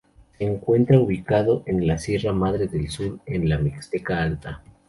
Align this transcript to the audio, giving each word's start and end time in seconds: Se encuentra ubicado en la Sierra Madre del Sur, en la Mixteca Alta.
Se 0.39 0.45
encuentra 0.45 0.99
ubicado 0.99 1.61
en 1.67 1.85
la 1.85 1.99
Sierra 1.99 2.33
Madre 2.33 2.65
del 2.65 2.89
Sur, 2.89 3.19
en 3.27 3.47
la 3.47 3.59
Mixteca 3.59 4.23
Alta. 4.23 4.63